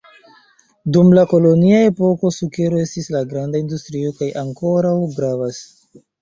Dum 0.95 1.09
la 1.17 1.25
kolonia 1.33 1.81
epoko, 1.89 2.31
sukero 2.37 2.79
estis 2.85 3.11
la 3.17 3.21
granda 3.35 3.61
industrio 3.65 4.15
kaj 4.23 4.31
ankoraŭ 4.45 4.97
gravas. 5.21 5.63